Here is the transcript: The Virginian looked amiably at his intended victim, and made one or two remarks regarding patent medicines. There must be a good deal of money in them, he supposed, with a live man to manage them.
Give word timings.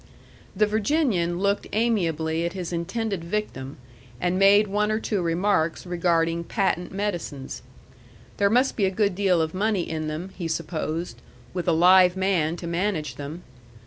The 0.55 0.65
Virginian 0.65 1.37
looked 1.37 1.67
amiably 1.73 2.43
at 2.43 2.53
his 2.53 2.73
intended 2.73 3.23
victim, 3.23 3.77
and 4.19 4.39
made 4.39 4.65
one 4.67 4.89
or 4.91 4.99
two 4.99 5.21
remarks 5.21 5.85
regarding 5.85 6.43
patent 6.45 6.91
medicines. 6.91 7.61
There 8.37 8.49
must 8.49 8.75
be 8.75 8.85
a 8.85 8.89
good 8.89 9.13
deal 9.13 9.43
of 9.43 9.53
money 9.53 9.87
in 9.87 10.07
them, 10.07 10.31
he 10.35 10.47
supposed, 10.47 11.21
with 11.53 11.67
a 11.67 11.71
live 11.71 12.17
man 12.17 12.55
to 12.55 12.65
manage 12.65 13.13
them. 13.17 13.43